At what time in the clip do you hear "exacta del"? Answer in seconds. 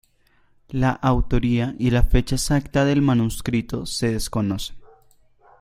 2.33-3.03